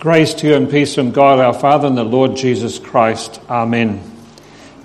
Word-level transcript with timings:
Grace 0.00 0.32
to 0.32 0.46
you 0.46 0.54
and 0.54 0.70
peace 0.70 0.94
from 0.94 1.10
God 1.10 1.40
our 1.40 1.52
Father 1.52 1.86
and 1.86 1.94
the 1.94 2.04
Lord 2.04 2.34
Jesus 2.34 2.78
Christ. 2.78 3.38
Amen. 3.50 4.00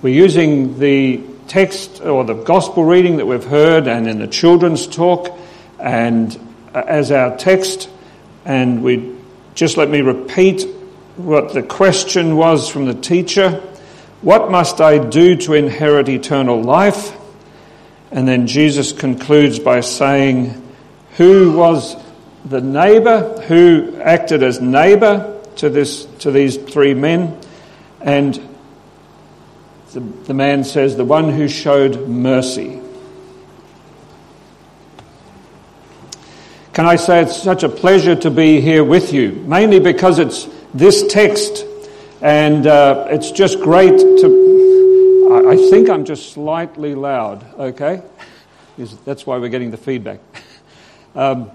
We're 0.02 0.12
using 0.12 0.78
the 0.78 1.22
text 1.48 2.02
or 2.02 2.22
the 2.22 2.34
gospel 2.34 2.84
reading 2.84 3.16
that 3.16 3.24
we've 3.24 3.42
heard 3.42 3.88
and 3.88 4.06
in 4.06 4.18
the 4.18 4.26
children's 4.26 4.86
talk 4.86 5.34
and 5.78 6.38
uh, 6.74 6.82
as 6.86 7.10
our 7.12 7.34
text 7.38 7.88
and 8.44 8.82
we 8.82 9.16
just 9.54 9.78
let 9.78 9.88
me 9.88 10.02
repeat 10.02 10.64
what 11.16 11.54
the 11.54 11.62
question 11.62 12.36
was 12.36 12.68
from 12.68 12.84
the 12.84 12.92
teacher. 12.92 13.52
What 14.20 14.50
must 14.50 14.82
I 14.82 14.98
do 14.98 15.34
to 15.34 15.54
inherit 15.54 16.10
eternal 16.10 16.60
life? 16.60 17.16
And 18.10 18.28
then 18.28 18.46
Jesus 18.46 18.92
concludes 18.92 19.58
by 19.58 19.80
saying, 19.80 20.62
Who 21.16 21.52
was 21.56 21.96
the 22.46 22.60
neighbor 22.60 23.40
who 23.42 23.98
acted 24.00 24.42
as 24.42 24.60
neighbor 24.60 25.42
to, 25.56 25.68
this, 25.68 26.04
to 26.20 26.30
these 26.30 26.56
three 26.56 26.94
men. 26.94 27.40
And 28.00 28.34
the, 29.92 30.00
the 30.00 30.34
man 30.34 30.62
says, 30.62 30.96
the 30.96 31.04
one 31.04 31.30
who 31.30 31.48
showed 31.48 32.08
mercy. 32.08 32.80
Can 36.72 36.84
I 36.84 36.96
say 36.96 37.22
it's 37.22 37.42
such 37.42 37.62
a 37.62 37.68
pleasure 37.68 38.14
to 38.16 38.30
be 38.30 38.60
here 38.60 38.84
with 38.84 39.12
you, 39.12 39.32
mainly 39.32 39.80
because 39.80 40.18
it's 40.18 40.46
this 40.74 41.06
text, 41.06 41.64
and 42.20 42.66
uh, 42.66 43.06
it's 43.08 43.30
just 43.30 43.60
great 43.60 43.98
to. 43.98 44.46
I, 45.48 45.56
think 45.70 45.88
I'm 45.88 46.04
just 46.04 46.32
slightly 46.32 46.94
loud, 46.94 47.44
okay? 47.58 48.02
That's 49.06 49.26
why 49.26 49.38
we're 49.38 49.48
getting 49.48 49.70
the 49.70 49.76
feedback. 49.76 50.20
Um, 51.14 51.50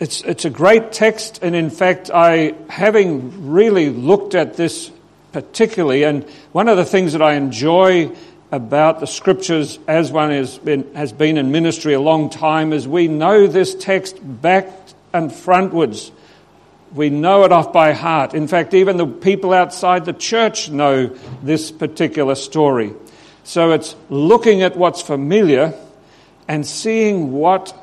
it's, 0.00 0.22
it's 0.22 0.44
a 0.44 0.50
great 0.50 0.92
text, 0.92 1.40
and 1.42 1.56
in 1.56 1.70
fact, 1.70 2.10
I, 2.12 2.54
having 2.68 3.50
really 3.50 3.90
looked 3.90 4.34
at 4.34 4.54
this 4.54 4.90
particularly, 5.32 6.04
and 6.04 6.24
one 6.52 6.68
of 6.68 6.76
the 6.76 6.84
things 6.84 7.12
that 7.12 7.22
I 7.22 7.34
enjoy 7.34 8.14
about 8.50 9.00
the 9.00 9.06
scriptures 9.06 9.78
as 9.86 10.10
one 10.10 10.30
has 10.30 10.56
been, 10.58 10.94
has 10.94 11.12
been 11.12 11.36
in 11.36 11.52
ministry 11.52 11.92
a 11.92 12.00
long 12.00 12.30
time 12.30 12.72
is 12.72 12.88
we 12.88 13.08
know 13.08 13.46
this 13.46 13.74
text 13.74 14.16
back 14.22 14.68
and 15.12 15.30
frontwards. 15.30 16.10
We 16.94 17.10
know 17.10 17.44
it 17.44 17.52
off 17.52 17.72
by 17.72 17.92
heart. 17.92 18.32
In 18.32 18.48
fact, 18.48 18.72
even 18.72 18.96
the 18.96 19.06
people 19.06 19.52
outside 19.52 20.06
the 20.06 20.14
church 20.14 20.70
know 20.70 21.08
this 21.42 21.70
particular 21.70 22.34
story. 22.34 22.94
So 23.44 23.72
it's 23.72 23.94
looking 24.08 24.62
at 24.62 24.76
what's 24.76 25.02
familiar 25.02 25.74
and 26.46 26.66
seeing 26.66 27.32
what 27.32 27.74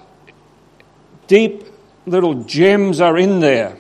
deep 1.27 1.63
little 2.05 2.43
gems 2.43 3.01
are 3.01 3.17
in 3.17 3.39
there. 3.39 3.77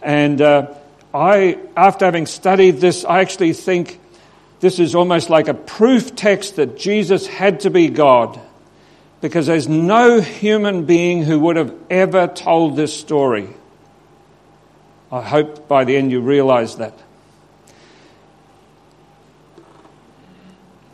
And 0.00 0.40
uh, 0.40 0.74
I, 1.14 1.58
after 1.76 2.04
having 2.04 2.26
studied 2.26 2.78
this, 2.78 3.04
I 3.04 3.20
actually 3.20 3.52
think 3.52 4.00
this 4.60 4.78
is 4.78 4.94
almost 4.94 5.30
like 5.30 5.48
a 5.48 5.54
proof 5.54 6.14
text 6.14 6.56
that 6.56 6.76
Jesus 6.76 7.26
had 7.26 7.60
to 7.60 7.70
be 7.70 7.88
God. 7.88 8.40
Because 9.20 9.46
there's 9.46 9.68
no 9.68 10.20
human 10.20 10.84
being 10.84 11.22
who 11.22 11.38
would 11.40 11.56
have 11.56 11.74
ever 11.90 12.26
told 12.26 12.76
this 12.76 12.98
story. 12.98 13.48
I 15.12 15.20
hope 15.20 15.68
by 15.68 15.84
the 15.84 15.96
end 15.96 16.10
you 16.10 16.20
realize 16.20 16.76
that. 16.76 16.94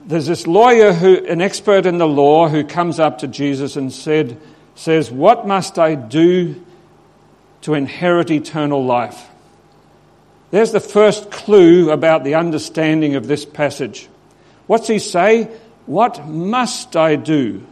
There's 0.04 0.26
this 0.26 0.46
lawyer 0.46 0.92
who, 0.92 1.24
an 1.26 1.40
expert 1.40 1.84
in 1.84 1.98
the 1.98 2.08
law, 2.08 2.48
who 2.48 2.64
comes 2.64 2.98
up 2.98 3.18
to 3.18 3.28
Jesus 3.28 3.76
and 3.76 3.92
said, 3.92 4.40
says, 4.78 5.10
What 5.10 5.46
must 5.46 5.78
I 5.78 5.96
do 5.96 6.64
to 7.62 7.74
inherit 7.74 8.30
eternal 8.30 8.84
life? 8.84 9.28
There's 10.52 10.70
the 10.70 10.80
first 10.80 11.30
clue 11.30 11.90
about 11.90 12.24
the 12.24 12.36
understanding 12.36 13.16
of 13.16 13.26
this 13.26 13.44
passage. 13.44 14.08
What's 14.66 14.86
he 14.86 15.00
say? 15.00 15.44
What 15.86 16.26
must 16.26 16.96
I 16.96 17.16
do? 17.16 17.66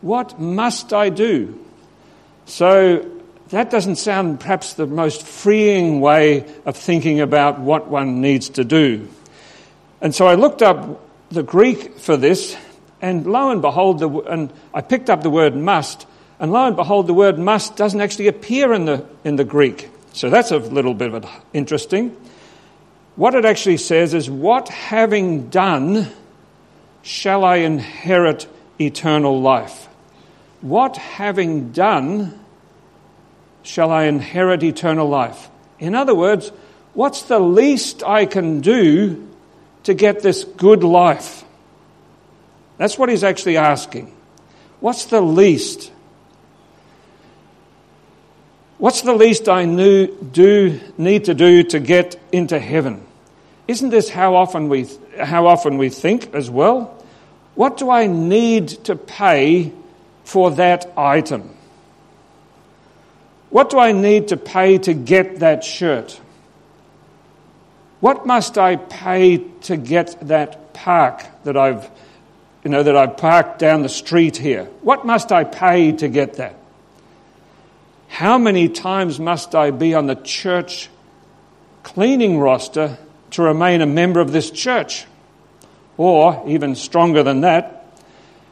What 0.00 0.40
must 0.40 0.92
I 0.92 1.10
do? 1.10 1.64
So 2.46 3.08
that 3.50 3.70
doesn't 3.70 3.96
sound 3.96 4.40
perhaps 4.40 4.74
the 4.74 4.86
most 4.86 5.22
freeing 5.22 6.00
way 6.00 6.50
of 6.64 6.76
thinking 6.76 7.20
about 7.20 7.60
what 7.60 7.88
one 7.88 8.20
needs 8.22 8.48
to 8.50 8.64
do. 8.64 9.08
And 10.00 10.14
so 10.14 10.26
I 10.26 10.34
looked 10.34 10.62
up 10.62 11.06
the 11.30 11.42
Greek 11.42 11.98
for 11.98 12.16
this, 12.16 12.56
and 13.02 13.26
lo 13.26 13.50
and 13.50 13.60
behold, 13.60 13.98
the, 13.98 14.08
and 14.08 14.52
I 14.72 14.80
picked 14.80 15.10
up 15.10 15.22
the 15.22 15.30
word 15.30 15.56
must, 15.56 16.06
and 16.38 16.52
lo 16.52 16.66
and 16.66 16.76
behold, 16.76 17.08
the 17.08 17.14
word 17.14 17.38
must 17.38 17.76
doesn't 17.76 18.00
actually 18.00 18.28
appear 18.28 18.72
in 18.72 18.84
the, 18.84 19.04
in 19.24 19.36
the 19.36 19.44
Greek. 19.44 19.90
So 20.12 20.30
that's 20.30 20.52
a 20.52 20.58
little 20.58 20.94
bit 20.94 21.12
of 21.12 21.26
interesting. 21.52 22.16
What 23.16 23.34
it 23.34 23.44
actually 23.44 23.78
says 23.78 24.14
is, 24.14 24.30
What 24.30 24.68
having 24.68 25.50
done 25.50 26.10
shall 27.02 27.44
I 27.44 27.56
inherit 27.56 28.46
eternal 28.80 29.40
life? 29.40 29.88
What 30.60 30.96
having 30.96 31.72
done 31.72 32.38
shall 33.64 33.90
I 33.90 34.04
inherit 34.04 34.62
eternal 34.62 35.08
life? 35.08 35.50
In 35.80 35.96
other 35.96 36.14
words, 36.14 36.52
what's 36.94 37.22
the 37.22 37.40
least 37.40 38.04
I 38.04 38.26
can 38.26 38.60
do 38.60 39.28
to 39.82 39.94
get 39.94 40.20
this 40.20 40.44
good 40.44 40.84
life? 40.84 41.44
That's 42.78 42.98
what 42.98 43.08
he's 43.08 43.24
actually 43.24 43.56
asking. 43.56 44.14
What's 44.80 45.06
the 45.06 45.20
least? 45.20 45.92
What's 48.78 49.02
the 49.02 49.14
least 49.14 49.48
I 49.48 49.64
knew, 49.64 50.08
do 50.32 50.80
need 50.98 51.26
to 51.26 51.34
do 51.34 51.62
to 51.62 51.78
get 51.78 52.20
into 52.32 52.58
heaven? 52.58 53.06
Isn't 53.68 53.90
this 53.90 54.08
how 54.08 54.34
often 54.34 54.68
we 54.68 54.88
how 55.18 55.46
often 55.46 55.78
we 55.78 55.88
think 55.88 56.34
as 56.34 56.50
well? 56.50 56.98
What 57.54 57.76
do 57.76 57.90
I 57.90 58.06
need 58.06 58.68
to 58.84 58.96
pay 58.96 59.72
for 60.24 60.50
that 60.52 60.92
item? 60.96 61.54
What 63.50 63.70
do 63.70 63.78
I 63.78 63.92
need 63.92 64.28
to 64.28 64.36
pay 64.36 64.78
to 64.78 64.94
get 64.94 65.40
that 65.40 65.62
shirt? 65.62 66.18
What 68.00 68.26
must 68.26 68.58
I 68.58 68.76
pay 68.76 69.38
to 69.62 69.76
get 69.76 70.16
that 70.26 70.72
park 70.72 71.22
that 71.44 71.56
I've 71.56 71.88
you 72.64 72.70
know, 72.70 72.82
that 72.82 72.96
I've 72.96 73.16
parked 73.16 73.58
down 73.58 73.82
the 73.82 73.88
street 73.88 74.36
here. 74.36 74.64
What 74.82 75.04
must 75.04 75.32
I 75.32 75.44
pay 75.44 75.92
to 75.92 76.08
get 76.08 76.34
that? 76.34 76.56
How 78.08 78.38
many 78.38 78.68
times 78.68 79.18
must 79.18 79.54
I 79.54 79.70
be 79.70 79.94
on 79.94 80.06
the 80.06 80.14
church 80.14 80.88
cleaning 81.82 82.38
roster 82.38 82.98
to 83.32 83.42
remain 83.42 83.80
a 83.80 83.86
member 83.86 84.20
of 84.20 84.32
this 84.32 84.50
church? 84.50 85.06
Or, 85.96 86.44
even 86.46 86.74
stronger 86.74 87.22
than 87.22 87.40
that, 87.40 87.86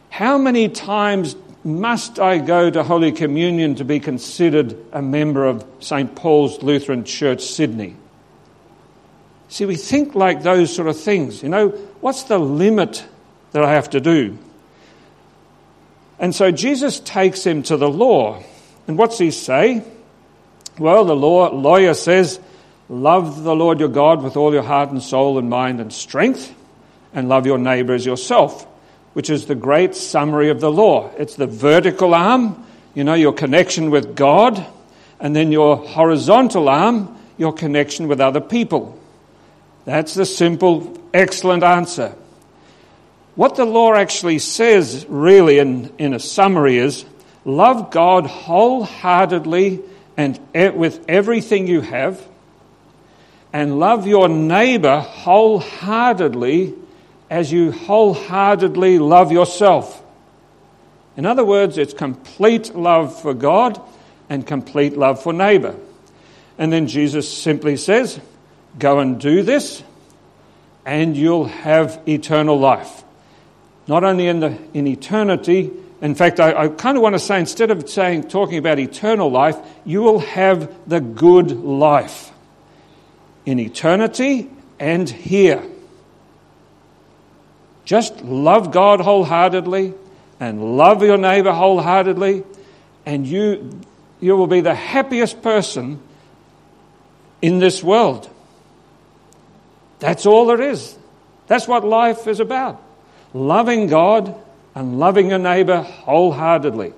how 0.08 0.38
many 0.38 0.68
times 0.68 1.36
must 1.62 2.18
I 2.18 2.38
go 2.38 2.70
to 2.70 2.82
Holy 2.82 3.12
Communion 3.12 3.76
to 3.76 3.84
be 3.84 4.00
considered 4.00 4.76
a 4.92 5.02
member 5.02 5.46
of 5.46 5.64
St. 5.80 6.14
Paul's 6.14 6.62
Lutheran 6.62 7.04
Church, 7.04 7.42
Sydney? 7.42 7.96
See, 9.48 9.66
we 9.66 9.76
think 9.76 10.14
like 10.14 10.42
those 10.42 10.74
sort 10.74 10.88
of 10.88 10.98
things. 10.98 11.42
You 11.42 11.48
know, 11.48 11.68
what's 12.00 12.24
the 12.24 12.38
limit 12.38 13.04
that 13.52 13.64
I 13.64 13.72
have 13.72 13.90
to 13.90 14.00
do. 14.00 14.38
And 16.18 16.34
so 16.34 16.50
Jesus 16.50 17.00
takes 17.00 17.44
him 17.44 17.62
to 17.64 17.76
the 17.76 17.88
law. 17.88 18.42
And 18.86 18.98
what's 18.98 19.18
he 19.18 19.30
say? 19.30 19.82
Well, 20.78 21.04
the 21.04 21.16
law, 21.16 21.48
lawyer 21.48 21.94
says, 21.94 22.40
Love 22.90 23.44
the 23.44 23.54
Lord 23.54 23.78
your 23.78 23.88
God 23.88 24.22
with 24.22 24.36
all 24.36 24.52
your 24.52 24.64
heart 24.64 24.90
and 24.90 25.02
soul 25.02 25.38
and 25.38 25.48
mind 25.48 25.80
and 25.80 25.92
strength, 25.92 26.52
and 27.14 27.28
love 27.28 27.46
your 27.46 27.58
neighbor 27.58 27.94
as 27.94 28.04
yourself, 28.04 28.66
which 29.12 29.30
is 29.30 29.46
the 29.46 29.54
great 29.54 29.94
summary 29.94 30.50
of 30.50 30.60
the 30.60 30.72
law. 30.72 31.10
It's 31.16 31.36
the 31.36 31.46
vertical 31.46 32.14
arm, 32.14 32.66
you 32.94 33.04
know, 33.04 33.14
your 33.14 33.32
connection 33.32 33.90
with 33.90 34.16
God, 34.16 34.66
and 35.20 35.36
then 35.36 35.52
your 35.52 35.76
horizontal 35.76 36.68
arm, 36.68 37.16
your 37.38 37.52
connection 37.52 38.08
with 38.08 38.20
other 38.20 38.40
people. 38.40 38.98
That's 39.84 40.14
the 40.14 40.26
simple, 40.26 40.98
excellent 41.14 41.62
answer. 41.62 42.14
What 43.40 43.54
the 43.54 43.64
law 43.64 43.94
actually 43.94 44.38
says, 44.38 45.06
really, 45.08 45.60
in, 45.60 45.90
in 45.96 46.12
a 46.12 46.18
summary, 46.18 46.76
is 46.76 47.06
love 47.46 47.90
God 47.90 48.26
wholeheartedly 48.26 49.80
and 50.14 50.38
with 50.52 51.02
everything 51.08 51.66
you 51.66 51.80
have, 51.80 52.22
and 53.50 53.80
love 53.80 54.06
your 54.06 54.28
neighbor 54.28 55.00
wholeheartedly 55.00 56.74
as 57.30 57.50
you 57.50 57.72
wholeheartedly 57.72 58.98
love 58.98 59.32
yourself. 59.32 60.02
In 61.16 61.24
other 61.24 61.42
words, 61.42 61.78
it's 61.78 61.94
complete 61.94 62.74
love 62.74 63.22
for 63.22 63.32
God 63.32 63.80
and 64.28 64.46
complete 64.46 64.98
love 64.98 65.22
for 65.22 65.32
neighbor. 65.32 65.76
And 66.58 66.70
then 66.70 66.88
Jesus 66.88 67.26
simply 67.32 67.78
says, 67.78 68.20
Go 68.78 68.98
and 68.98 69.18
do 69.18 69.42
this, 69.42 69.82
and 70.84 71.16
you'll 71.16 71.46
have 71.46 72.02
eternal 72.06 72.60
life 72.60 73.04
not 73.90 74.04
only 74.04 74.28
in, 74.28 74.38
the, 74.38 74.56
in 74.72 74.86
eternity, 74.86 75.68
In 76.02 76.14
fact, 76.14 76.40
I, 76.40 76.64
I 76.64 76.68
kind 76.68 76.96
of 76.96 77.02
want 77.02 77.14
to 77.14 77.18
say 77.18 77.38
instead 77.38 77.70
of 77.70 77.88
saying 77.88 78.28
talking 78.28 78.56
about 78.56 78.78
eternal 78.78 79.30
life, 79.30 79.56
you 79.84 80.02
will 80.02 80.20
have 80.20 80.72
the 80.88 81.00
good 81.00 81.50
life 81.50 82.32
in 83.44 83.58
eternity 83.58 84.50
and 84.78 85.08
here. 85.08 85.62
Just 87.84 88.22
love 88.22 88.72
God 88.72 89.00
wholeheartedly 89.00 89.92
and 90.38 90.78
love 90.78 91.02
your 91.02 91.18
neighbor 91.18 91.52
wholeheartedly, 91.52 92.44
and 93.04 93.26
you, 93.26 93.78
you 94.20 94.36
will 94.36 94.46
be 94.46 94.62
the 94.62 94.74
happiest 94.74 95.42
person 95.42 96.00
in 97.42 97.58
this 97.58 97.82
world. 97.82 98.30
That's 99.98 100.24
all 100.24 100.46
there 100.46 100.62
is. 100.62 100.96
That's 101.46 101.68
what 101.68 101.84
life 101.84 102.26
is 102.26 102.40
about. 102.40 102.80
Loving 103.32 103.86
God 103.86 104.34
and 104.74 104.98
loving 104.98 105.30
your 105.30 105.38
neighbor 105.38 105.82
wholeheartedly. 105.82 106.92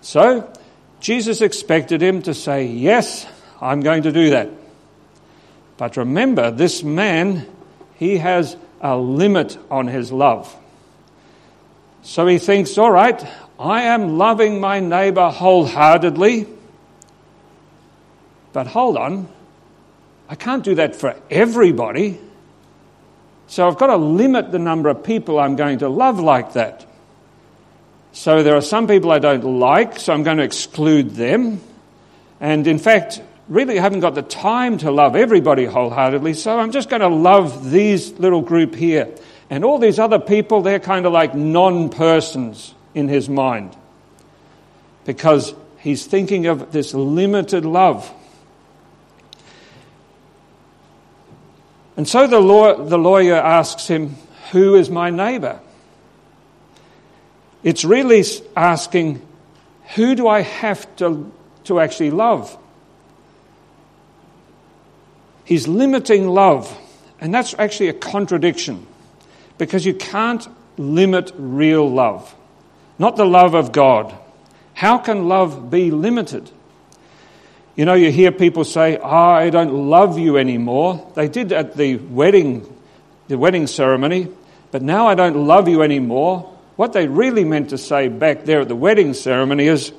So, 0.00 0.52
Jesus 1.00 1.40
expected 1.40 2.02
him 2.02 2.22
to 2.22 2.34
say, 2.34 2.66
Yes, 2.66 3.26
I'm 3.60 3.80
going 3.80 4.02
to 4.04 4.12
do 4.12 4.30
that. 4.30 4.50
But 5.76 5.96
remember, 5.96 6.50
this 6.50 6.82
man, 6.82 7.46
he 7.96 8.18
has 8.18 8.56
a 8.80 8.96
limit 8.96 9.58
on 9.70 9.86
his 9.86 10.12
love. 10.12 10.54
So 12.02 12.26
he 12.26 12.38
thinks, 12.38 12.78
All 12.78 12.90
right, 12.90 13.24
I 13.58 13.82
am 13.82 14.18
loving 14.18 14.60
my 14.60 14.80
neighbor 14.80 15.28
wholeheartedly. 15.28 16.46
But 18.52 18.66
hold 18.66 18.96
on, 18.96 19.28
I 20.28 20.34
can't 20.34 20.64
do 20.64 20.76
that 20.76 20.96
for 20.96 21.14
everybody. 21.30 22.20
So 23.48 23.66
I've 23.66 23.78
got 23.78 23.88
to 23.88 23.96
limit 23.96 24.52
the 24.52 24.58
number 24.58 24.88
of 24.88 25.04
people 25.04 25.38
I'm 25.38 25.56
going 25.56 25.78
to 25.78 25.88
love 25.88 26.18
like 26.18 26.54
that. 26.54 26.84
So 28.12 28.42
there 28.42 28.56
are 28.56 28.62
some 28.62 28.86
people 28.86 29.12
I 29.12 29.18
don't 29.18 29.44
like, 29.60 30.00
so 30.00 30.12
I'm 30.12 30.22
going 30.22 30.38
to 30.38 30.42
exclude 30.42 31.10
them. 31.10 31.60
And 32.40 32.66
in 32.66 32.78
fact, 32.78 33.20
really 33.48 33.76
haven't 33.76 34.00
got 34.00 34.14
the 34.14 34.22
time 34.22 34.78
to 34.78 34.90
love 34.90 35.14
everybody 35.14 35.64
wholeheartedly, 35.64 36.34
so 36.34 36.58
I'm 36.58 36.72
just 36.72 36.88
going 36.88 37.02
to 37.02 37.08
love 37.08 37.70
these 37.70 38.12
little 38.18 38.42
group 38.42 38.74
here. 38.74 39.14
And 39.48 39.64
all 39.64 39.78
these 39.78 39.98
other 39.98 40.18
people, 40.18 40.62
they're 40.62 40.80
kind 40.80 41.06
of 41.06 41.12
like 41.12 41.34
non 41.34 41.88
persons 41.88 42.74
in 42.94 43.08
his 43.08 43.28
mind 43.28 43.76
because 45.04 45.54
he's 45.78 46.04
thinking 46.06 46.46
of 46.46 46.72
this 46.72 46.94
limited 46.94 47.64
love. 47.64 48.12
And 51.96 52.06
so 52.06 52.26
the, 52.26 52.40
law, 52.40 52.76
the 52.76 52.98
lawyer 52.98 53.36
asks 53.36 53.86
him, 53.86 54.16
Who 54.52 54.74
is 54.74 54.90
my 54.90 55.10
neighbor? 55.10 55.60
It's 57.62 57.84
really 57.84 58.24
asking, 58.54 59.26
Who 59.94 60.14
do 60.14 60.28
I 60.28 60.42
have 60.42 60.94
to, 60.96 61.32
to 61.64 61.80
actually 61.80 62.10
love? 62.10 62.56
He's 65.44 65.68
limiting 65.68 66.28
love, 66.28 66.76
and 67.20 67.32
that's 67.32 67.54
actually 67.58 67.88
a 67.88 67.94
contradiction 67.94 68.86
because 69.58 69.86
you 69.86 69.94
can't 69.94 70.46
limit 70.76 71.32
real 71.36 71.88
love, 71.88 72.34
not 72.98 73.16
the 73.16 73.24
love 73.24 73.54
of 73.54 73.72
God. 73.72 74.14
How 74.74 74.98
can 74.98 75.28
love 75.28 75.70
be 75.70 75.90
limited? 75.90 76.50
You 77.76 77.84
know, 77.84 77.92
you 77.92 78.10
hear 78.10 78.32
people 78.32 78.64
say, 78.64 78.96
oh, 78.96 79.06
I 79.06 79.50
don't 79.50 79.90
love 79.90 80.18
you 80.18 80.38
anymore. 80.38 81.12
They 81.14 81.28
did 81.28 81.52
at 81.52 81.76
the 81.76 81.96
wedding, 81.96 82.66
the 83.28 83.36
wedding 83.36 83.66
ceremony, 83.66 84.28
but 84.70 84.80
now 84.80 85.06
I 85.06 85.14
don't 85.14 85.46
love 85.46 85.68
you 85.68 85.82
anymore. 85.82 86.54
What 86.76 86.94
they 86.94 87.06
really 87.06 87.44
meant 87.44 87.70
to 87.70 87.78
say 87.78 88.08
back 88.08 88.44
there 88.44 88.62
at 88.62 88.68
the 88.68 88.76
wedding 88.76 89.12
ceremony 89.12 89.66
is, 89.66 89.92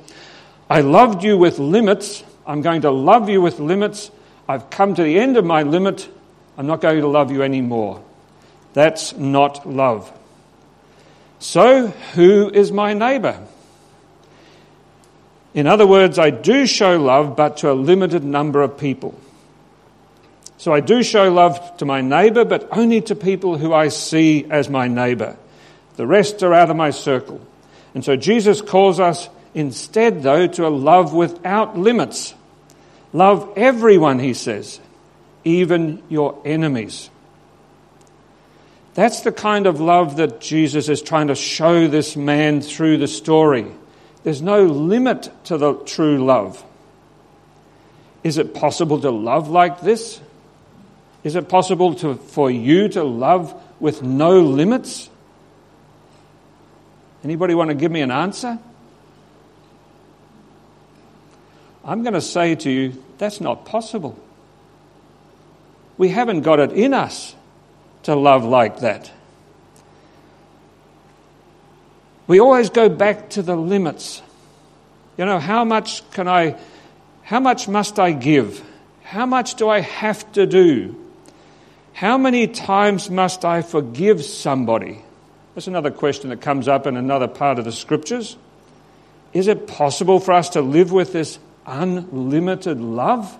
I 0.68 0.82
loved 0.82 1.24
you 1.24 1.38
with 1.38 1.60
limits. 1.60 2.24
I'm 2.48 2.64
going 2.64 2.82
to 2.82 2.92
love 2.92 3.30
you 3.30 3.42
with 3.42 3.60
limits. 3.60 4.10
I've 4.50 4.72
come 4.72 4.96
to 4.96 5.04
the 5.04 5.20
end 5.20 5.38
of 5.38 5.46
my 5.46 5.62
limit. 5.62 6.10
I'm 6.58 6.66
not 6.66 6.82
going 6.82 7.02
to 7.02 7.08
love 7.08 7.32
you 7.32 7.44
anymore. 7.44 8.04
That's 8.74 9.16
not 9.16 9.70
love. 9.70 10.12
So, 11.40 11.88
who 11.88 12.50
is 12.50 12.72
my 12.72 12.94
neighbour? 12.94 13.46
In 15.58 15.66
other 15.66 15.88
words, 15.88 16.20
I 16.20 16.30
do 16.30 16.68
show 16.68 16.98
love, 17.02 17.36
but 17.36 17.58
to 17.58 17.72
a 17.72 17.74
limited 17.74 18.24
number 18.24 18.62
of 18.62 18.78
people. 18.78 19.20
So 20.60 20.72
I 20.72 20.82
do 20.82 21.02
show 21.02 21.34
love 21.34 21.78
to 21.78 21.86
my 21.86 22.02
neighbour, 22.02 22.46
but 22.46 22.68
only 22.78 23.02
to 23.02 23.16
people 23.16 23.58
who 23.58 23.74
I 23.74 23.88
see 23.88 24.46
as 24.52 24.70
my 24.70 24.88
neighbour. 24.88 25.36
The 25.96 26.06
rest 26.06 26.44
are 26.44 26.54
out 26.54 26.70
of 26.70 26.76
my 26.76 26.92
circle. 26.92 27.42
And 27.96 28.06
so 28.06 28.16
Jesus 28.16 28.62
calls 28.62 29.00
us 29.00 29.30
instead, 29.56 30.22
though, 30.22 30.46
to 30.46 30.68
a 30.68 30.70
love 30.70 31.16
without 31.16 31.76
limits. 31.76 32.36
Love 33.12 33.52
everyone, 33.58 34.20
he 34.20 34.36
says, 34.36 34.80
even 35.44 36.04
your 36.08 36.40
enemies. 36.46 37.10
That's 38.94 39.22
the 39.22 39.32
kind 39.32 39.66
of 39.66 39.82
love 39.82 40.18
that 40.18 40.40
Jesus 40.40 40.88
is 40.88 41.02
trying 41.02 41.30
to 41.30 41.36
show 41.36 41.88
this 41.88 42.16
man 42.16 42.62
through 42.62 42.98
the 42.98 43.08
story. 43.08 43.66
There's 44.28 44.42
no 44.42 44.66
limit 44.66 45.32
to 45.46 45.58
the 45.58 45.76
true 45.86 46.18
love. 46.18 46.62
Is 48.26 48.38
it 48.38 48.54
possible 48.54 49.00
to 49.00 49.10
love 49.10 49.48
like 49.48 49.80
this? 49.80 50.20
Is 51.24 51.38
it 51.38 51.48
possible 51.48 51.96
to, 51.96 52.16
for 52.16 52.52
you 52.52 52.90
to 52.90 53.06
love 53.06 53.56
with 53.80 54.04
no 54.04 54.42
limits? 54.42 55.10
Anybody 57.24 57.56
want 57.56 57.70
to 57.70 57.74
give 57.74 57.90
me 57.90 58.02
an 58.02 58.12
answer? 58.12 58.60
I'm 61.86 62.04
going 62.04 62.14
to 62.14 62.20
say 62.20 62.56
to 62.56 62.70
you, 62.70 63.02
that's 63.20 63.40
not 63.40 63.64
possible. 63.64 64.20
We 65.98 66.10
haven't 66.10 66.42
got 66.42 66.60
it 66.60 66.74
in 66.74 66.94
us 66.94 67.34
to 68.04 68.14
love 68.14 68.44
like 68.44 68.82
that. 68.82 69.10
We 72.28 72.40
always 72.40 72.70
go 72.70 72.90
back 72.90 73.30
to 73.32 73.42
the 73.42 73.56
limits. 73.56 74.22
You 75.18 75.26
know, 75.26 75.40
how 75.40 75.64
much 75.64 76.10
can 76.12 76.28
I, 76.28 76.58
how 77.24 77.40
much 77.40 77.68
must 77.68 78.00
I 78.00 78.12
give? 78.12 78.64
How 79.04 79.26
much 79.26 79.56
do 79.56 79.70
I 79.70 79.80
have 79.80 80.30
to 80.34 80.46
do? 80.46 80.96
How 81.94 82.18
many 82.18 82.48
times 82.48 83.10
must 83.10 83.46
I 83.46 83.62
forgive 83.62 84.24
somebody? 84.24 85.02
That's 85.56 85.68
another 85.68 85.90
question 85.90 86.30
that 86.30 86.42
comes 86.42 86.68
up 86.68 86.86
in 86.86 86.98
another 86.98 87.28
part 87.28 87.58
of 87.58 87.66
the 87.66 87.72
scriptures. 87.72 88.38
Is 89.34 89.48
it 89.48 89.66
possible 89.66 90.20
for 90.20 90.34
us 90.34 90.50
to 90.50 90.62
live 90.62 90.92
with 90.92 91.14
this 91.14 91.40
unlimited 91.66 92.80
love? 92.80 93.36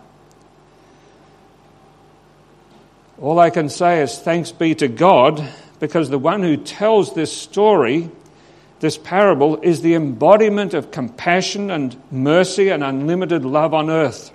All 3.20 3.38
I 3.40 3.50
can 3.50 3.70
say 3.70 4.02
is 4.02 4.18
thanks 4.18 4.52
be 4.52 4.76
to 4.76 4.88
God 4.88 5.48
because 5.80 6.10
the 6.10 6.20
one 6.20 6.42
who 6.42 6.58
tells 6.58 7.14
this 7.14 7.36
story 7.36 8.10
this 8.80 8.98
parable 8.98 9.58
is 9.62 9.82
the 9.82 9.96
embodiment 9.96 10.74
of 10.74 10.92
compassion 10.92 11.72
and 11.72 11.96
mercy 12.12 12.70
and 12.70 12.84
unlimited 12.84 13.44
love 13.44 13.74
on 13.74 13.90
earth. 13.90 14.32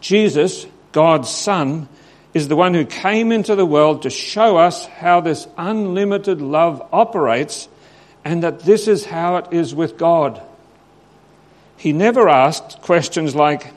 Jesus, 0.00 0.66
God's 0.92 1.30
Son, 1.30 1.88
is 2.34 2.48
the 2.48 2.56
one 2.56 2.74
who 2.74 2.84
came 2.84 3.32
into 3.32 3.54
the 3.54 3.66
world 3.66 4.02
to 4.02 4.10
show 4.10 4.56
us 4.56 4.86
how 4.86 5.20
this 5.20 5.46
unlimited 5.56 6.40
love 6.40 6.86
operates 6.92 7.68
and 8.24 8.42
that 8.42 8.60
this 8.60 8.88
is 8.88 9.04
how 9.04 9.36
it 9.36 9.52
is 9.52 9.74
with 9.74 9.96
God. 9.96 10.42
He 11.76 11.92
never 11.92 12.28
asked 12.28 12.82
questions 12.82 13.34
like, 13.34 13.72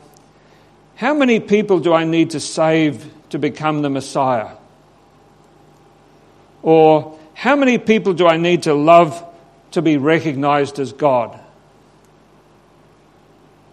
How 0.95 1.13
many 1.13 1.39
people 1.39 1.79
do 1.79 1.93
I 1.93 2.03
need 2.03 2.31
to 2.31 2.39
save 2.39 3.11
to 3.29 3.39
become 3.39 3.81
the 3.81 3.89
Messiah? 3.89 4.51
Or, 6.61 7.17
how 7.33 7.55
many 7.55 7.77
people 7.77 8.13
do 8.13 8.27
I 8.27 8.37
need 8.37 8.63
to 8.63 8.73
love 8.73 9.23
to 9.71 9.81
be 9.81 9.97
recognized 9.97 10.79
as 10.79 10.93
God? 10.93 11.39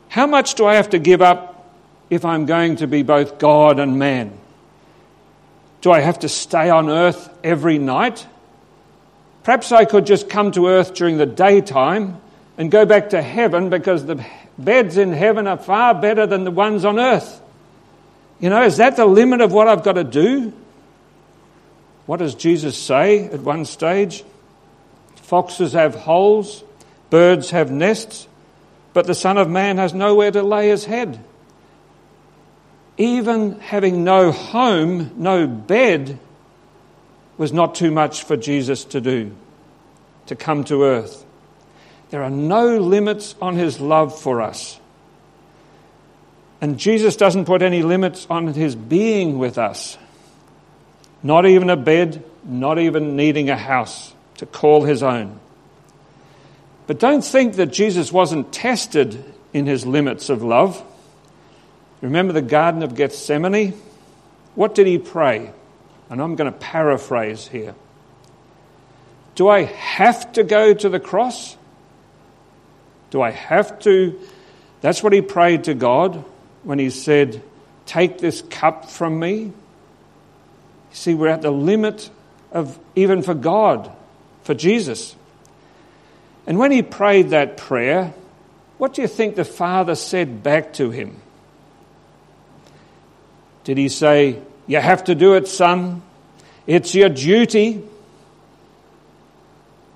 How 0.08 0.26
much 0.26 0.54
do 0.54 0.66
I 0.66 0.74
have 0.74 0.90
to 0.90 0.98
give 0.98 1.22
up 1.22 1.72
if 2.08 2.24
I'm 2.24 2.46
going 2.46 2.76
to 2.76 2.86
be 2.86 3.02
both 3.02 3.38
God 3.38 3.78
and 3.78 3.98
man? 3.98 4.36
Do 5.82 5.92
I 5.92 6.00
have 6.00 6.20
to 6.20 6.28
stay 6.28 6.68
on 6.68 6.90
earth 6.90 7.30
every 7.44 7.78
night? 7.78 8.26
Perhaps 9.44 9.72
I 9.72 9.84
could 9.84 10.06
just 10.06 10.28
come 10.28 10.52
to 10.52 10.66
earth 10.66 10.94
during 10.94 11.16
the 11.16 11.26
daytime 11.26 12.20
and 12.58 12.70
go 12.70 12.84
back 12.84 13.10
to 13.10 13.22
heaven 13.22 13.70
because 13.70 14.04
the 14.04 14.24
beds 14.58 14.98
in 14.98 15.12
heaven 15.12 15.46
are 15.46 15.56
far 15.56 15.94
better 15.94 16.26
than 16.26 16.44
the 16.44 16.50
ones 16.50 16.84
on 16.84 16.98
earth. 16.98 17.40
You 18.40 18.50
know, 18.50 18.64
is 18.64 18.78
that 18.78 18.96
the 18.96 19.06
limit 19.06 19.40
of 19.40 19.52
what 19.52 19.68
I've 19.68 19.82
got 19.82 19.94
to 19.94 20.04
do? 20.04 20.52
What 22.06 22.18
does 22.18 22.34
Jesus 22.34 22.76
say 22.76 23.26
at 23.26 23.40
one 23.40 23.64
stage? 23.64 24.24
Foxes 25.16 25.74
have 25.74 25.94
holes, 25.94 26.64
birds 27.08 27.50
have 27.50 27.70
nests, 27.70 28.26
but 28.92 29.06
the 29.06 29.14
Son 29.14 29.38
of 29.38 29.48
Man 29.48 29.78
has 29.78 29.94
nowhere 29.94 30.30
to 30.30 30.42
lay 30.42 30.68
his 30.68 30.84
head. 30.84 31.22
Even 32.96 33.60
having 33.60 34.04
no 34.04 34.32
home, 34.32 35.12
no 35.16 35.46
bed, 35.46 36.18
was 37.38 37.52
not 37.52 37.74
too 37.74 37.90
much 37.90 38.24
for 38.24 38.36
Jesus 38.36 38.84
to 38.86 39.00
do, 39.00 39.34
to 40.26 40.36
come 40.36 40.64
to 40.64 40.82
earth. 40.82 41.24
There 42.10 42.22
are 42.22 42.30
no 42.30 42.76
limits 42.78 43.34
on 43.40 43.56
his 43.56 43.80
love 43.80 44.18
for 44.20 44.42
us. 44.42 44.78
And 46.60 46.78
Jesus 46.78 47.16
doesn't 47.16 47.46
put 47.46 47.62
any 47.62 47.82
limits 47.82 48.26
on 48.28 48.48
his 48.48 48.74
being 48.74 49.38
with 49.38 49.56
us. 49.56 49.96
Not 51.22 51.46
even 51.46 51.70
a 51.70 51.76
bed, 51.76 52.24
not 52.44 52.78
even 52.78 53.16
needing 53.16 53.50
a 53.50 53.56
house 53.56 54.14
to 54.38 54.46
call 54.46 54.84
his 54.84 55.02
own. 55.02 55.38
But 56.86 56.98
don't 56.98 57.24
think 57.24 57.54
that 57.56 57.66
Jesus 57.66 58.10
wasn't 58.10 58.52
tested 58.52 59.22
in 59.52 59.66
his 59.66 59.86
limits 59.86 60.28
of 60.28 60.42
love. 60.42 60.82
Remember 62.00 62.32
the 62.32 62.42
Garden 62.42 62.82
of 62.82 62.94
Gethsemane? 62.94 63.74
What 64.54 64.74
did 64.74 64.86
he 64.86 64.98
pray? 64.98 65.52
And 66.08 66.20
I'm 66.20 66.34
going 66.34 66.50
to 66.50 66.58
paraphrase 66.58 67.46
here. 67.46 67.74
Do 69.34 69.48
I 69.48 69.62
have 69.62 70.32
to 70.32 70.42
go 70.42 70.74
to 70.74 70.88
the 70.88 71.00
cross? 71.00 71.56
Do 73.10 73.22
I 73.22 73.30
have 73.30 73.78
to? 73.80 74.18
That's 74.80 75.02
what 75.02 75.12
he 75.12 75.22
prayed 75.22 75.64
to 75.64 75.74
God 75.74 76.24
when 76.62 76.78
he 76.78 76.90
said, 76.90 77.42
Take 77.86 78.18
this 78.18 78.42
cup 78.42 78.90
from 78.90 79.18
me. 79.18 79.52
See, 80.92 81.14
we're 81.14 81.28
at 81.28 81.42
the 81.42 81.50
limit 81.50 82.10
of 82.52 82.78
even 82.96 83.22
for 83.22 83.34
God, 83.34 83.90
for 84.42 84.54
Jesus. 84.54 85.14
And 86.46 86.58
when 86.58 86.72
he 86.72 86.82
prayed 86.82 87.30
that 87.30 87.56
prayer, 87.56 88.12
what 88.78 88.94
do 88.94 89.02
you 89.02 89.08
think 89.08 89.36
the 89.36 89.44
Father 89.44 89.94
said 89.94 90.42
back 90.42 90.72
to 90.74 90.90
him? 90.90 91.20
Did 93.64 93.78
he 93.78 93.88
say, 93.88 94.40
You 94.66 94.78
have 94.78 95.04
to 95.04 95.14
do 95.14 95.34
it, 95.34 95.46
son? 95.46 96.02
It's 96.66 96.94
your 96.94 97.08
duty. 97.08 97.82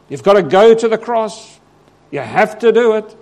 You've 0.09 0.23
got 0.23 0.35
to 0.35 0.43
go 0.43 0.75
to 0.75 0.89
the 0.89 0.99
cross. 0.99 1.59
You 2.11 2.21
have 2.21 2.59
to 2.61 2.73
do 2.73 2.97
it. 2.97 3.17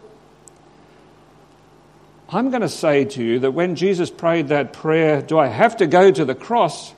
I'm 2.29 2.51
going 2.51 2.63
to 2.63 2.69
say 2.69 3.05
to 3.05 3.23
you 3.23 3.39
that 3.41 3.53
when 3.53 3.77
Jesus 3.77 4.11
prayed 4.11 4.49
that 4.49 4.73
prayer, 4.73 5.23
Do 5.23 5.39
I 5.39 5.47
have 5.47 5.77
to 5.79 5.87
go 5.87 6.11
to 6.11 6.25
the 6.25 6.35
cross? 6.35 6.93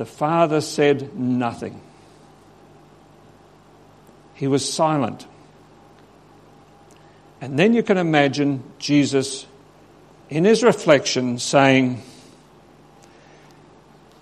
The 0.00 0.06
Father 0.06 0.62
said 0.62 1.14
nothing. 1.14 1.78
He 4.32 4.46
was 4.46 4.66
silent. 4.66 5.26
And 7.42 7.58
then 7.58 7.74
you 7.74 7.82
can 7.82 7.98
imagine 7.98 8.62
Jesus 8.78 9.44
in 10.30 10.46
his 10.46 10.62
reflection 10.62 11.38
saying, 11.38 12.00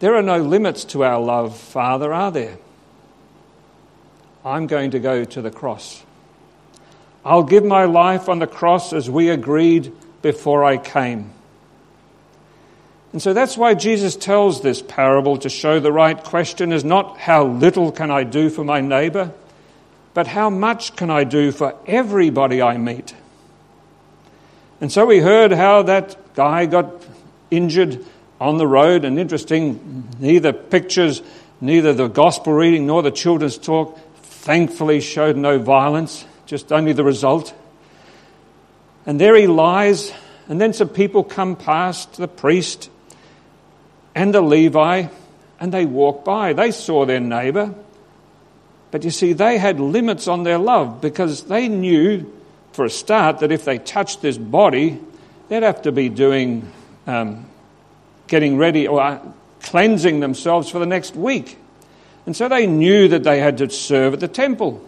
There 0.01 0.17
are 0.17 0.23
no 0.23 0.39
limits 0.39 0.85
to 0.87 1.05
our 1.05 1.21
love, 1.21 1.57
Father, 1.57 2.13
are 2.13 2.33
there? 2.33 2.59
I'm 4.45 4.67
going 4.67 4.91
to 4.91 4.99
go 4.99 5.23
to 5.23 5.41
the 5.41 5.53
cross. 5.53 6.03
I'll 7.25 7.45
give 7.45 7.65
my 7.65 7.85
life 7.85 8.29
on 8.29 8.41
the 8.41 8.49
cross 8.49 8.93
as 8.93 9.09
we 9.09 9.29
agreed 9.29 9.93
before 10.23 10.65
I 10.65 10.79
came. 10.79 11.31
And 13.13 13.23
so 13.23 13.33
that's 13.33 13.57
why 13.57 13.75
Jesus 13.75 14.17
tells 14.17 14.61
this 14.61 14.83
parable 14.83 15.39
to 15.39 15.49
show 15.49 15.81
the 15.81 15.93
right 15.93 16.23
question 16.23 16.73
is 16.73 16.85
not 16.85 17.19
how 17.19 17.47
little 17.47 17.91
can 17.91 18.11
I 18.11 18.25
do 18.25 18.51
for 18.51 18.65
my 18.65 18.81
neighbor, 18.81 19.33
but 20.13 20.27
how 20.27 20.51
much 20.51 20.95
can 20.95 21.11
I 21.11 21.25
do 21.25 21.51
for 21.51 21.75
everybody 21.87 22.61
I 22.61 22.77
meet? 22.77 23.15
And 24.81 24.93
so 24.93 25.07
we 25.07 25.21
heard 25.21 25.53
how 25.53 25.83
that 25.85 26.35
guy 26.35 26.67
got 26.67 27.03
injured 27.51 28.05
on 28.41 28.59
the 28.59 28.67
road, 28.67 29.05
and 29.05 29.19
interesting, 29.19 30.07
neither 30.21 30.53
pictures, 30.53 31.23
neither 31.61 31.93
the 31.93 32.07
gospel 32.07 32.53
reading 32.53 32.87
nor 32.87 33.03
the 33.03 33.11
children's 33.11 33.59
talk 33.59 33.99
thankfully 34.23 35.01
showed 35.01 35.37
no 35.37 35.59
violence, 35.59 36.25
just 36.47 36.71
only 36.73 36.93
the 36.93 37.03
result. 37.03 37.53
And 39.07 39.21
there 39.21 39.35
he 39.35 39.47
lies, 39.47 40.13
and 40.49 40.61
then 40.61 40.73
some 40.73 40.89
people 40.89 41.25
come 41.25 41.57
past 41.57 42.19
the 42.19 42.29
priest 42.29 42.91
and 44.19 44.35
the 44.35 44.41
Levi, 44.41 45.07
and 45.61 45.73
they 45.73 45.87
walk 45.87 46.25
by. 46.25 46.53
They 46.53 46.73
saw 46.73 47.07
their 47.07 47.21
neighbor. 47.21 47.73
But 48.91 49.05
you 49.05 49.11
see, 49.11 49.33
they 49.33 49.59
had 49.59 49.79
limits 49.79 50.27
on 50.27 50.43
their 50.43 50.59
love 50.59 51.01
because 51.01 51.45
they 51.45 51.69
knew, 51.69 52.31
for 52.73 52.85
a 52.85 52.91
start, 52.91 53.39
that 53.39 53.53
if 53.53 53.65
they 53.65 53.79
touched 53.79 54.21
this 54.21 54.37
body, 54.37 54.99
they'd 55.49 55.63
have 55.63 55.83
to 55.83 55.93
be 55.93 56.09
doing, 56.09 56.69
um, 57.07 57.47
getting 58.27 58.59
ready 58.59 58.89
or 58.89 59.01
uh, 59.01 59.21
cleansing 59.63 60.19
themselves 60.19 60.69
for 60.69 60.81
the 60.81 60.87
next 60.87 61.15
week. 61.15 61.57
And 62.27 62.35
so 62.35 62.49
they 62.49 62.67
knew 62.67 63.07
that 63.09 63.23
they 63.23 63.39
had 63.39 63.59
to 63.59 63.71
serve 63.71 64.15
at 64.15 64.21
the 64.21 64.29
temple. 64.29 64.85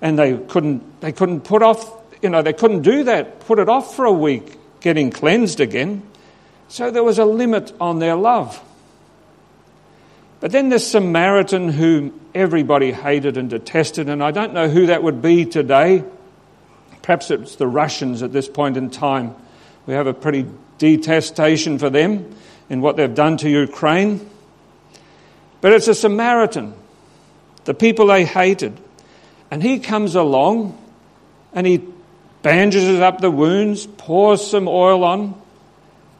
And 0.00 0.16
they 0.16 0.36
couldn't, 0.36 1.00
they 1.00 1.10
couldn't 1.10 1.40
put 1.40 1.62
off 1.62 2.02
you 2.22 2.30
know, 2.30 2.40
they 2.40 2.52
couldn't 2.52 2.82
do 2.82 3.04
that, 3.04 3.40
put 3.40 3.58
it 3.58 3.68
off 3.68 3.96
for 3.96 4.04
a 4.04 4.12
week, 4.12 4.56
getting 4.80 5.10
cleansed 5.10 5.60
again. 5.60 6.02
So 6.72 6.90
there 6.90 7.04
was 7.04 7.18
a 7.18 7.26
limit 7.26 7.70
on 7.82 7.98
their 7.98 8.14
love. 8.14 8.58
But 10.40 10.52
then 10.52 10.70
this 10.70 10.90
Samaritan 10.90 11.68
whom 11.68 12.18
everybody 12.34 12.92
hated 12.92 13.36
and 13.36 13.50
detested, 13.50 14.08
and 14.08 14.24
I 14.24 14.30
don't 14.30 14.54
know 14.54 14.70
who 14.70 14.86
that 14.86 15.02
would 15.02 15.20
be 15.20 15.44
today. 15.44 16.02
Perhaps 17.02 17.30
it's 17.30 17.56
the 17.56 17.66
Russians 17.66 18.22
at 18.22 18.32
this 18.32 18.48
point 18.48 18.78
in 18.78 18.88
time. 18.88 19.34
We 19.84 19.92
have 19.92 20.06
a 20.06 20.14
pretty 20.14 20.46
detestation 20.78 21.78
for 21.78 21.90
them 21.90 22.34
in 22.70 22.80
what 22.80 22.96
they've 22.96 23.14
done 23.14 23.36
to 23.36 23.50
Ukraine. 23.50 24.26
But 25.60 25.74
it's 25.74 25.88
a 25.88 25.94
Samaritan, 25.94 26.72
the 27.64 27.74
people 27.74 28.06
they 28.06 28.24
hated. 28.24 28.80
And 29.50 29.62
he 29.62 29.78
comes 29.78 30.14
along 30.14 30.82
and 31.52 31.66
he 31.66 31.84
bandages 32.40 32.98
up 32.98 33.20
the 33.20 33.30
wounds, 33.30 33.86
pours 33.86 34.50
some 34.50 34.68
oil 34.68 35.04
on. 35.04 35.41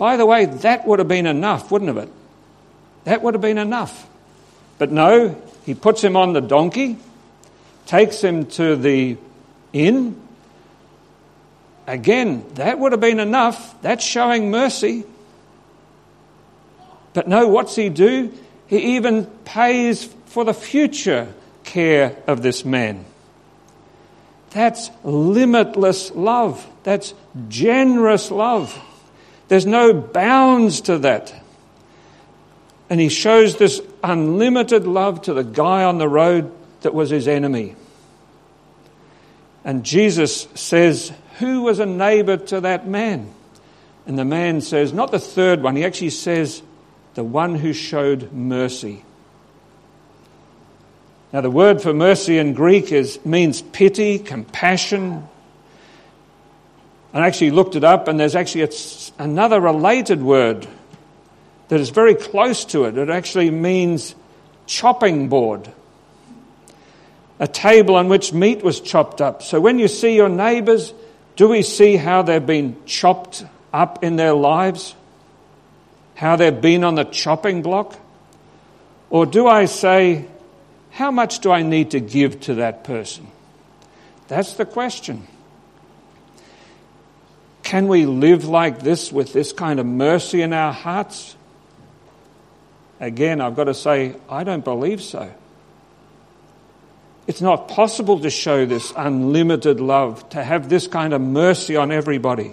By 0.02 0.16
the 0.16 0.26
way, 0.26 0.46
that 0.46 0.84
would 0.84 0.98
have 0.98 1.06
been 1.06 1.26
enough, 1.26 1.70
wouldn't 1.70 1.96
it? 1.96 2.08
That 3.04 3.22
would 3.22 3.34
have 3.34 3.40
been 3.40 3.56
enough. 3.56 4.04
But 4.76 4.90
no, 4.90 5.40
he 5.64 5.74
puts 5.74 6.02
him 6.02 6.16
on 6.16 6.32
the 6.32 6.40
donkey, 6.40 6.98
takes 7.86 8.20
him 8.20 8.46
to 8.46 8.74
the 8.74 9.16
inn. 9.72 10.20
Again, 11.86 12.44
that 12.54 12.80
would 12.80 12.90
have 12.90 13.00
been 13.00 13.20
enough. 13.20 13.80
That's 13.80 14.04
showing 14.04 14.50
mercy. 14.50 15.04
But 17.12 17.28
no, 17.28 17.46
what's 17.46 17.76
he 17.76 17.88
do? 17.88 18.36
He 18.66 18.96
even 18.96 19.26
pays 19.44 20.02
for 20.26 20.44
the 20.44 20.52
future 20.52 21.32
care 21.62 22.16
of 22.26 22.42
this 22.42 22.64
man. 22.64 23.04
That's 24.50 24.90
limitless 25.04 26.10
love. 26.10 26.68
That's 26.82 27.14
generous 27.48 28.32
love. 28.32 28.76
There's 29.52 29.66
no 29.66 29.92
bounds 29.92 30.80
to 30.80 30.96
that. 31.00 31.34
And 32.88 32.98
he 32.98 33.10
shows 33.10 33.58
this 33.58 33.82
unlimited 34.02 34.86
love 34.86 35.20
to 35.24 35.34
the 35.34 35.44
guy 35.44 35.84
on 35.84 35.98
the 35.98 36.08
road 36.08 36.50
that 36.80 36.94
was 36.94 37.10
his 37.10 37.28
enemy. 37.28 37.76
And 39.62 39.84
Jesus 39.84 40.48
says, 40.54 41.12
Who 41.38 41.64
was 41.64 41.80
a 41.80 41.84
neighbor 41.84 42.38
to 42.38 42.62
that 42.62 42.88
man? 42.88 43.30
And 44.06 44.18
the 44.18 44.24
man 44.24 44.62
says, 44.62 44.94
Not 44.94 45.10
the 45.10 45.18
third 45.18 45.62
one, 45.62 45.76
he 45.76 45.84
actually 45.84 46.08
says, 46.08 46.62
The 47.12 47.22
one 47.22 47.54
who 47.54 47.74
showed 47.74 48.32
mercy. 48.32 49.04
Now, 51.30 51.42
the 51.42 51.50
word 51.50 51.82
for 51.82 51.92
mercy 51.92 52.38
in 52.38 52.54
Greek 52.54 52.90
is, 52.90 53.22
means 53.26 53.60
pity, 53.60 54.18
compassion. 54.18 55.28
I 57.14 57.26
actually 57.26 57.50
looked 57.50 57.76
it 57.76 57.84
up, 57.84 58.08
and 58.08 58.18
there's 58.18 58.34
actually 58.34 58.68
another 59.18 59.60
related 59.60 60.22
word 60.22 60.66
that 61.68 61.80
is 61.80 61.90
very 61.90 62.14
close 62.14 62.64
to 62.66 62.84
it. 62.84 62.96
It 62.96 63.10
actually 63.10 63.50
means 63.50 64.14
chopping 64.66 65.28
board, 65.28 65.70
a 67.38 67.46
table 67.46 67.96
on 67.96 68.08
which 68.08 68.32
meat 68.32 68.62
was 68.62 68.80
chopped 68.80 69.20
up. 69.20 69.42
So 69.42 69.60
when 69.60 69.78
you 69.78 69.88
see 69.88 70.16
your 70.16 70.28
neighbours, 70.28 70.94
do 71.36 71.48
we 71.48 71.62
see 71.62 71.96
how 71.96 72.22
they've 72.22 72.44
been 72.44 72.76
chopped 72.86 73.44
up 73.72 74.04
in 74.04 74.16
their 74.16 74.34
lives? 74.34 74.94
How 76.14 76.36
they've 76.36 76.60
been 76.60 76.84
on 76.84 76.94
the 76.94 77.04
chopping 77.04 77.62
block? 77.62 77.98
Or 79.10 79.26
do 79.26 79.46
I 79.46 79.64
say, 79.64 80.26
how 80.90 81.10
much 81.10 81.40
do 81.40 81.50
I 81.50 81.62
need 81.62 81.90
to 81.92 82.00
give 82.00 82.40
to 82.40 82.54
that 82.56 82.84
person? 82.84 83.26
That's 84.28 84.54
the 84.54 84.64
question. 84.64 85.26
Can 87.72 87.88
we 87.88 88.04
live 88.04 88.44
like 88.44 88.80
this 88.80 89.10
with 89.10 89.32
this 89.32 89.54
kind 89.54 89.80
of 89.80 89.86
mercy 89.86 90.42
in 90.42 90.52
our 90.52 90.74
hearts? 90.74 91.34
Again, 93.00 93.40
I've 93.40 93.56
got 93.56 93.64
to 93.64 93.72
say, 93.72 94.14
I 94.28 94.44
don't 94.44 94.62
believe 94.62 95.00
so. 95.00 95.32
It's 97.26 97.40
not 97.40 97.68
possible 97.68 98.20
to 98.20 98.28
show 98.28 98.66
this 98.66 98.92
unlimited 98.94 99.80
love, 99.80 100.28
to 100.28 100.44
have 100.44 100.68
this 100.68 100.86
kind 100.86 101.14
of 101.14 101.22
mercy 101.22 101.74
on 101.74 101.90
everybody. 101.90 102.52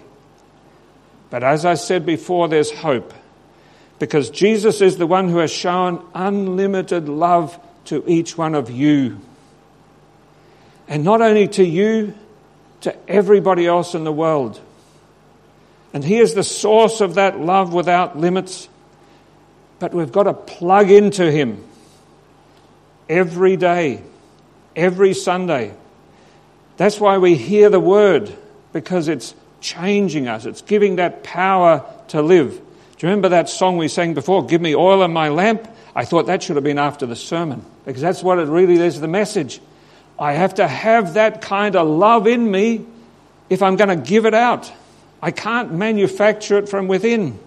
But 1.29 1.43
as 1.43 1.65
I 1.65 1.73
said 1.73 2.05
before, 2.05 2.47
there's 2.47 2.71
hope. 2.71 3.13
Because 3.99 4.29
Jesus 4.29 4.79
is 4.79 4.95
the 4.95 5.05
one 5.05 5.27
who 5.27 5.39
has 5.39 5.51
shown 5.51 6.01
unlimited 6.15 7.09
love 7.09 7.59
to 7.88 8.05
each 8.07 8.38
one 8.38 8.55
of 8.55 8.71
you. 8.71 9.19
And 10.88 11.03
not 11.03 11.19
only 11.19 11.49
to 11.49 11.65
you, 11.65 12.13
to 12.79 12.95
everybody 13.09 13.67
else 13.67 13.95
in 13.95 14.05
the 14.05 14.13
world. 14.13 14.61
And 15.93 16.03
He 16.03 16.17
is 16.17 16.34
the 16.34 16.43
source 16.43 17.01
of 17.01 17.15
that 17.15 17.39
love 17.39 17.74
without 17.74 18.17
limits. 18.17 18.69
But 19.79 19.93
we've 19.93 20.12
got 20.12 20.24
to 20.24 20.34
plug 20.34 20.91
into 20.91 21.31
Him 21.31 21.63
every 23.08 23.58
day, 23.58 24.03
every 24.75 25.13
Sunday. 25.13 25.74
That's 26.77 27.00
why 27.00 27.17
we 27.17 27.36
hear 27.36 27.69
the 27.69 27.79
Word, 27.79 28.36
because 28.72 29.08
it's 29.08 29.34
changing 29.62 30.27
us, 30.27 30.46
it's 30.46 30.62
giving 30.62 30.98
that 30.98 31.24
power 31.24 31.84
to 32.10 32.22
live. 32.22 32.51
Do 32.51 33.08
you 33.08 33.10
remember 33.10 33.29
that 33.29 33.50
song 33.50 33.77
we 33.77 33.88
sang 33.88 34.13
before, 34.13 34.46
Give 34.46 34.62
Me 34.62 34.75
Oil 34.75 35.03
in 35.03 35.12
My 35.12 35.29
Lamp? 35.29 35.67
I 35.96 36.05
thought 36.05 36.27
that 36.27 36.43
should 36.43 36.55
have 36.55 36.63
been 36.63 36.77
after 36.77 37.05
the 37.05 37.15
sermon, 37.15 37.65
because 37.86 38.01
that's 38.01 38.22
what 38.22 38.39
it 38.39 38.48
really 38.48 38.75
is 38.75 39.01
the 39.01 39.08
message. 39.08 39.60
I 40.17 40.34
have 40.34 40.55
to 40.55 40.67
have 40.67 41.15
that 41.15 41.41
kind 41.41 41.75
of 41.75 41.88
love 41.88 42.27
in 42.27 42.50
me 42.50 42.86
if 43.50 43.63
I'm 43.63 43.75
going 43.75 43.89
to 43.89 43.96
give 44.10 44.25
it 44.25 44.34
out. 44.34 44.72
I 45.21 45.31
can't 45.31 45.73
manufacture 45.73 46.57
it 46.57 46.69
from 46.69 46.88
within. 46.88 47.39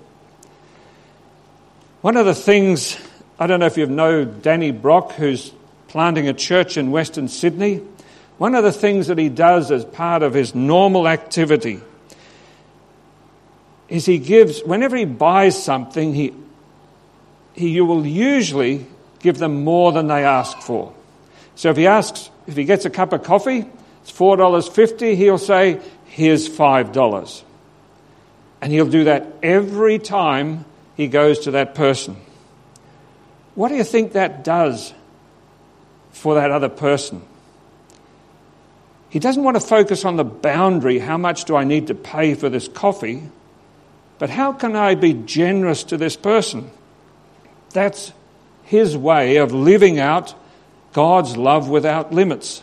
One 2.02 2.16
of 2.16 2.26
the 2.26 2.34
things, 2.34 2.98
I 3.38 3.46
don't 3.46 3.60
know 3.60 3.66
if 3.66 3.76
you 3.76 3.86
know 3.86 4.24
Danny 4.24 4.72
Brock, 4.72 5.12
who's 5.12 5.52
planting 5.88 6.28
a 6.28 6.34
church 6.34 6.76
in 6.76 6.90
Western 6.90 7.28
Sydney. 7.28 7.80
One 8.38 8.54
of 8.54 8.64
the 8.64 8.72
things 8.72 9.06
that 9.06 9.18
he 9.18 9.28
does 9.28 9.70
as 9.70 9.84
part 9.84 10.22
of 10.22 10.34
his 10.34 10.54
normal 10.54 11.06
activity 11.06 11.80
is 13.88 14.06
he 14.06 14.18
gives, 14.18 14.62
whenever 14.62 14.96
he 14.96 15.04
buys 15.04 15.62
something, 15.62 16.14
he, 16.14 16.34
he 17.54 17.68
you 17.68 17.84
will 17.84 18.06
usually 18.06 18.86
give 19.20 19.38
them 19.38 19.64
more 19.64 19.92
than 19.92 20.08
they 20.08 20.24
ask 20.24 20.58
for. 20.58 20.94
So 21.54 21.70
if 21.70 21.76
he 21.76 21.86
asks, 21.86 22.30
if 22.46 22.56
he 22.56 22.64
gets 22.64 22.84
a 22.84 22.90
cup 22.90 23.12
of 23.12 23.22
coffee, 23.22 23.66
it's 24.02 24.10
$4.50, 24.10 25.14
he'll 25.14 25.38
say, 25.38 25.80
here's 26.06 26.48
$5. 26.48 27.42
And 28.62 28.72
he'll 28.72 28.88
do 28.88 29.04
that 29.04 29.26
every 29.42 29.98
time 29.98 30.64
he 30.96 31.08
goes 31.08 31.40
to 31.40 31.50
that 31.50 31.74
person. 31.74 32.16
What 33.56 33.68
do 33.68 33.74
you 33.74 33.84
think 33.84 34.12
that 34.12 34.44
does 34.44 34.94
for 36.12 36.36
that 36.36 36.52
other 36.52 36.68
person? 36.68 37.22
He 39.10 39.18
doesn't 39.18 39.42
want 39.42 39.56
to 39.56 39.60
focus 39.60 40.04
on 40.04 40.16
the 40.16 40.24
boundary 40.24 41.00
how 41.00 41.18
much 41.18 41.44
do 41.44 41.56
I 41.56 41.64
need 41.64 41.88
to 41.88 41.94
pay 41.94 42.34
for 42.34 42.48
this 42.48 42.68
coffee, 42.68 43.24
but 44.18 44.30
how 44.30 44.52
can 44.52 44.76
I 44.76 44.94
be 44.94 45.12
generous 45.12 45.82
to 45.84 45.96
this 45.96 46.16
person? 46.16 46.70
That's 47.72 48.12
his 48.62 48.96
way 48.96 49.36
of 49.36 49.52
living 49.52 49.98
out 49.98 50.34
God's 50.92 51.36
love 51.36 51.68
without 51.68 52.12
limits. 52.12 52.62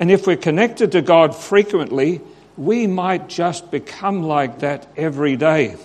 And 0.00 0.10
if 0.10 0.26
we're 0.26 0.36
connected 0.36 0.92
to 0.92 1.02
God 1.02 1.36
frequently, 1.36 2.22
we 2.60 2.86
might 2.86 3.26
just 3.26 3.70
become 3.70 4.22
like 4.22 4.58
that 4.58 4.86
every 4.94 5.34
day. 5.34 5.76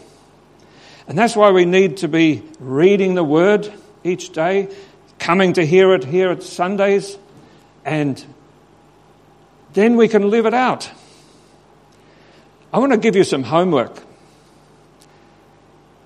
And 1.07 1.17
that's 1.17 1.33
why 1.33 1.51
we 1.51 1.63
need 1.63 1.97
to 1.97 2.09
be 2.09 2.43
reading 2.59 3.15
the 3.15 3.23
Word 3.23 3.71
each 4.03 4.33
day, 4.33 4.67
coming 5.17 5.53
to 5.53 5.65
hear 5.65 5.93
it 5.93 6.03
here 6.03 6.31
at 6.31 6.43
Sundays, 6.43 7.17
and 7.85 8.21
then 9.71 9.95
we 9.95 10.09
can 10.09 10.29
live 10.29 10.45
it 10.45 10.53
out. 10.53 10.91
I 12.73 12.79
want 12.79 12.91
to 12.91 12.97
give 12.97 13.15
you 13.15 13.23
some 13.23 13.43
homework. 13.43 13.97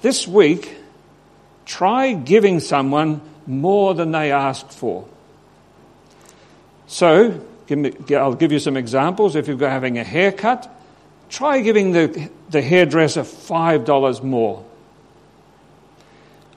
This 0.04 0.28
week, 0.28 0.78
try 1.66 2.14
giving 2.14 2.60
someone 2.60 3.22
more 3.48 3.96
than 3.96 4.12
they 4.12 4.32
asked 4.32 4.74
for. 4.74 5.08
So, 6.86 7.42
I'll 7.72 8.34
give 8.34 8.52
you 8.52 8.60
some 8.60 8.78
examples. 8.78 9.36
If 9.36 9.48
you're 9.48 9.70
having 9.70 9.98
a 9.98 10.04
haircut, 10.04 10.70
try 11.30 11.62
giving 11.62 11.92
the, 11.92 12.30
the 12.50 12.62
hairdresser 12.62 13.22
$5 13.22 14.24
more. 14.24 14.66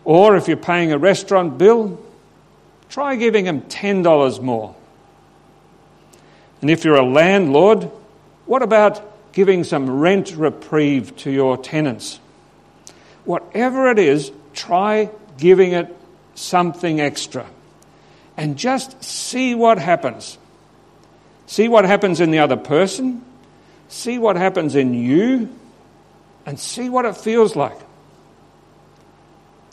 Or 0.04 0.36
if 0.36 0.48
you're 0.48 0.56
paying 0.56 0.92
a 0.92 0.98
restaurant 0.98 1.58
bill, 1.58 2.00
try 2.88 3.16
giving 3.16 3.44
them 3.44 3.62
$10 3.62 4.42
more. 4.42 4.74
And 6.60 6.70
if 6.70 6.84
you're 6.84 6.96
a 6.96 7.04
landlord, 7.04 7.90
what 8.46 8.62
about 8.62 9.32
giving 9.32 9.64
some 9.64 10.00
rent 10.00 10.34
reprieve 10.36 11.16
to 11.18 11.30
your 11.30 11.56
tenants? 11.56 12.20
Whatever 13.24 13.90
it 13.90 13.98
is, 13.98 14.32
try 14.54 15.10
giving 15.38 15.72
it 15.72 15.94
something 16.34 17.00
extra. 17.00 17.46
And 18.36 18.56
just 18.56 19.02
see 19.04 19.54
what 19.54 19.78
happens. 19.78 20.38
See 21.46 21.68
what 21.68 21.84
happens 21.84 22.20
in 22.20 22.30
the 22.30 22.38
other 22.38 22.56
person. 22.56 23.24
See 23.88 24.18
what 24.18 24.36
happens 24.36 24.74
in 24.74 24.94
you. 24.94 25.54
And 26.46 26.58
see 26.58 26.88
what 26.88 27.04
it 27.04 27.16
feels 27.16 27.54
like. 27.54 27.78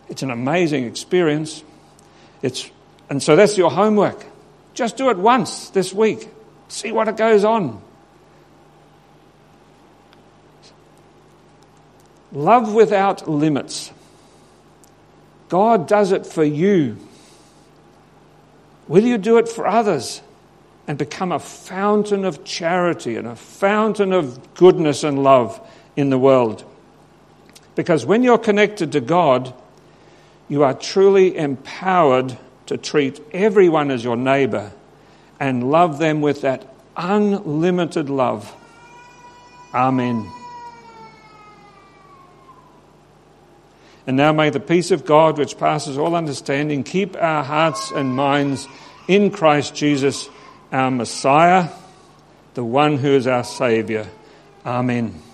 It's 0.08 0.24
an 0.24 0.32
amazing 0.32 0.86
experience. 0.86 1.64
It's, 2.42 2.70
and 3.10 3.22
so 3.22 3.36
that's 3.36 3.58
your 3.58 3.72
homework. 3.72 4.26
Just 4.74 4.98
do 4.98 5.10
it 5.10 5.18
once 5.18 5.70
this 5.70 5.94
week. 5.94 6.28
See 6.68 6.92
what 6.92 7.08
it 7.08 7.18
goes 7.18 7.44
on. 7.44 7.82
Love 12.32 12.74
without 12.74 13.28
limits. 13.28 13.92
God 15.50 15.88
does 15.88 16.12
it 16.12 16.28
for 16.28 16.44
you. 16.44 16.98
Will 18.88 19.04
you 19.04 19.18
do 19.18 19.38
it 19.38 19.50
for 19.50 19.68
others 19.68 20.22
and 20.89 20.97
become 20.97 21.32
a 21.32 21.38
fountain 21.38 22.25
of 22.25 22.43
charity 22.43 23.15
and 23.15 23.28
a 23.28 23.36
fountain 23.36 24.12
of 24.12 24.56
goodness 24.56 25.04
and 25.04 25.21
love 25.21 25.62
in 25.95 26.10
the 26.10 26.17
world? 26.17 26.63
Because 27.75 28.08
when 28.08 28.23
you're 28.23 28.39
connected 28.39 28.93
to 28.93 28.99
God, 28.99 29.54
you 30.47 30.63
are 30.63 30.73
truly 30.73 31.38
empowered 31.38 32.36
to 32.65 32.75
treat 32.75 33.21
everyone 33.32 33.91
as 33.91 34.04
your 34.04 34.17
neighbor 34.17 34.71
and 35.39 35.69
love 35.69 35.99
them 35.99 36.21
with 36.21 36.41
that 36.41 36.65
unlimited 36.97 38.10
love. 38.10 38.52
Amen. 39.71 40.28
And 44.08 44.17
now 44.17 44.34
may 44.34 44.49
the 44.49 44.60
peace 44.60 44.89
of 44.89 45.06
God, 45.06 45.38
which 45.38 45.56
passes 45.60 45.99
all 45.99 46.15
understanding, 46.15 46.84
keep 46.84 47.15
our 47.15 47.43
hearts 47.43 47.91
and 47.91 48.15
minds 48.15 48.67
in 49.08 49.30
Christ 49.30 49.75
Jesus, 49.75 50.28
our 50.72 50.92
Messiah, 50.92 51.70
the 52.54 52.64
one 52.64 52.98
who 52.98 53.10
is 53.10 53.28
our 53.28 53.44
Saviour. 53.44 54.06
Amen. 54.66 55.29